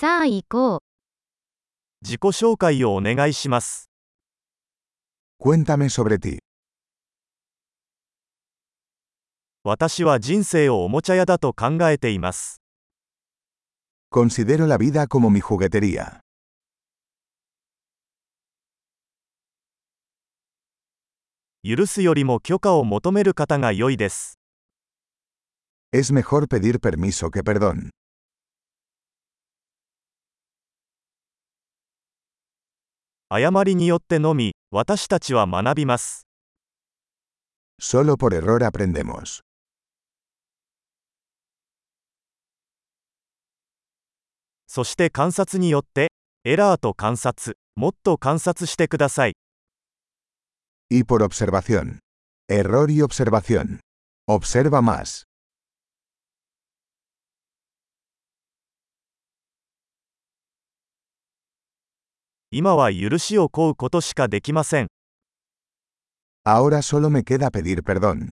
[0.00, 0.80] さあ行こう。
[2.00, 3.90] 自己紹介をお願いします。
[5.38, 6.38] Cuéntame sobre ti.
[9.62, 12.62] 私は人生をおもちゃ屋だと考えています。
[14.10, 16.20] Considero la vida como mi juguetería.
[21.62, 24.38] 許すよりも許可を求める方が良いです。
[25.92, 27.90] Es mejor pedir permiso que perdón.
[33.32, 36.26] 誤りによってのみ、私たちは学びます。
[37.80, 39.42] Solo por error aprendemos.
[44.66, 46.08] そして観察によって、
[46.44, 49.34] エラーと観察、もっと観察してください。
[50.90, 52.00] Y por observación.
[52.50, 53.78] Error y observación.
[54.28, 55.29] Observa más.
[62.52, 64.88] 今は許しを請うことしかできません。
[66.44, 68.30] Ahora solo me queda pedir perdón.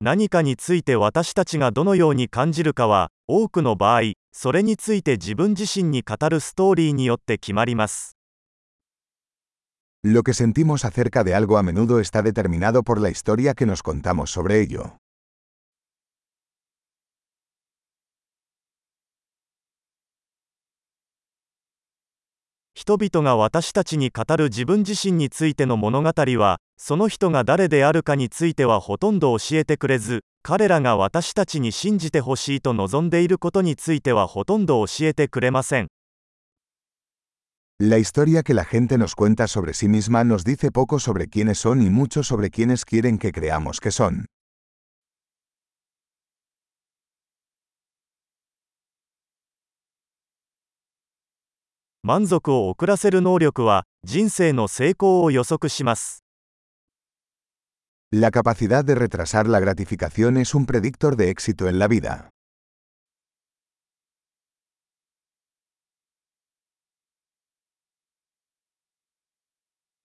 [0.00, 8.16] 何かについて私たちがどのように感じるかは、多くの場合、それについて自分自身に語るストーリーによって決まります。
[10.04, 14.30] Lo que sentimos acerca de algo a menudo está determinado por la historia que nos contamos
[14.30, 14.98] sobre ello.
[22.78, 35.88] 人々が私たちに語る自分自身についての物語は、その人が誰であるかについてはほとんど教えてくれず、彼らが私たちに信じてほしいと望んでいることについてはほとんど教えてくれません。
[37.80, 41.82] La historia que la gente nos cuenta sobre sí misma nos dice poco sobre quiénes son
[41.82, 44.26] y mucho sobre quiénes quieren que creamos que son.
[52.08, 56.24] 満足を遅らせる能力は、人生の成功を予測します。
[58.10, 62.30] La capacidad de retrasar la gratificación es un predictor de éxito en la vida.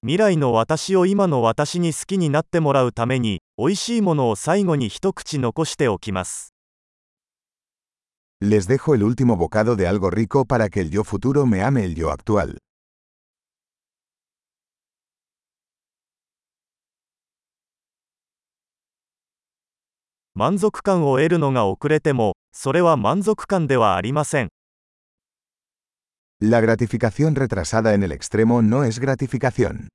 [0.02, 6.53] 未来の私を今の私に好きになってもらうために、美味しいものを最後に一口残しておきます。
[8.46, 11.96] Les dejo el último bocado de algo rico para que el yo futuro me ame el
[11.96, 12.58] yo actual.
[20.36, 24.50] 満足感を得るのが遅れても、それは満足感ではありません。
[26.42, 29.88] La gratificación retrasada en el extremo no es gratificación.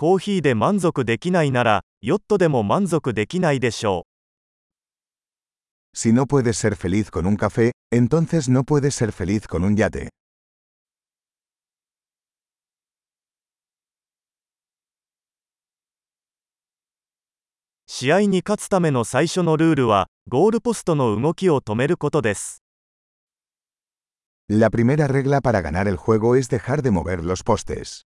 [0.00, 4.06] コーヒーで満足できないなら、ヨットでも満足できないでしょ
[5.92, 5.98] う。
[5.98, 10.10] Si no puedes ser feliz con un café, entonces no puedes ser feliz con un yate.
[17.88, 22.62] 試合に勝つための最初のルールは、ゴールポストの動きを止めることです。
[24.48, 28.07] La primera regla para ganar el juego es dejar de mover los postes.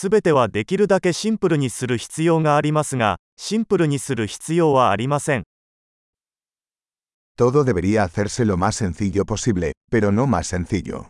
[0.00, 5.42] すべてはできるだけシンプルにする必要がありますが、シンプルにする必要はありません。
[7.36, 11.06] Todo debería hacerse lo más sencillo posible, pero no más sencillo.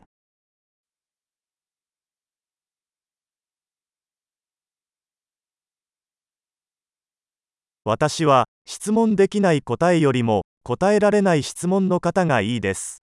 [7.85, 13.03] 私は、質問できない答えよりも、答えられない質問の方がいいです。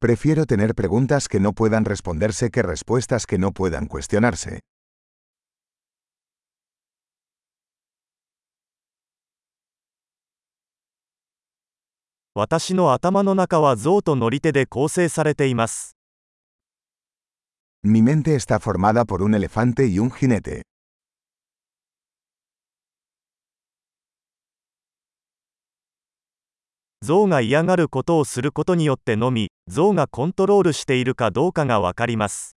[0.00, 4.60] Prefiero tener preguntas que no puedan responderse que respuestas que no puedan cuestionarse.
[12.34, 15.96] 私の頭の中は象と乗り手で構成されています。
[17.82, 20.67] Mi mente está formada por un elefante y un jinete.
[27.00, 32.56] 象が嫌がることをすることによってのみ、象がコントロールしているかどうかがわかります。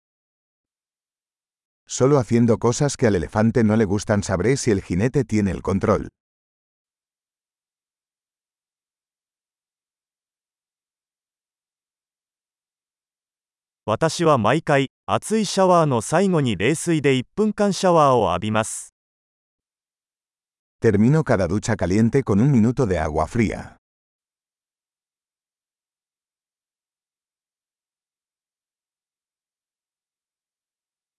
[1.87, 5.61] Solo haciendo cosas que al elefante no le gustan sabré si el jinete tiene el
[5.61, 6.07] control.
[13.85, 18.93] 私は毎回、熱いシャワーの最後に冷水で1分間シャワーを浴びます。
[20.81, 23.80] Termino cada ducha caliente con un minuto de agua fría.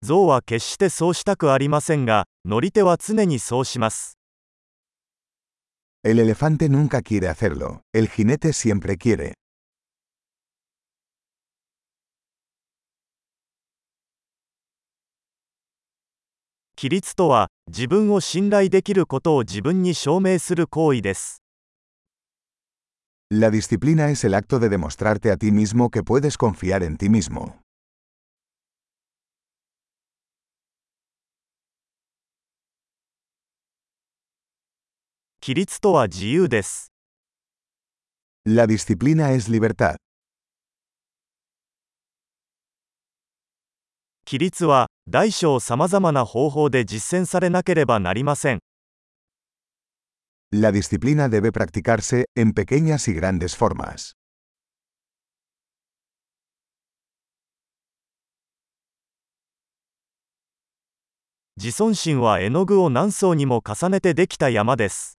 [0.02, 4.18] 象は決してそうしたくありませんが、乗り手は常にそうします。
[6.04, 9.34] El elefante nunca quiere hacerlo, el jinete siempre quiere.
[16.76, 21.44] 規律とは、自分を信頼できることを自分に証明する行為です。
[23.30, 27.61] La disciplina es el acto de demostrarte a ti mismo que puedes confiar en ti mismo.
[35.44, 36.92] 規律とは自由です。
[38.46, 39.96] La disciplina es libertad.
[44.24, 48.60] 規律は、大小さまざまな方法で実践されなければなりません。
[50.52, 54.12] La disciplina debe practicarse, en pequeñas y grandes formas.
[61.56, 65.18] 自尊心は絵の具を何層にも重ねてできた山です。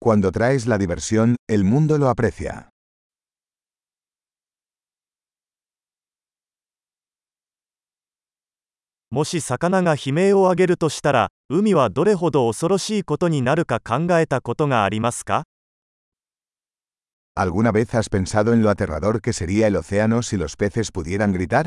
[0.00, 2.70] Cuando traes la diversión, el mundo lo aprecia.
[17.36, 21.32] ¿Alguna vez has pensado en lo aterrador que sería el océano si los peces pudieran
[21.32, 21.66] gritar?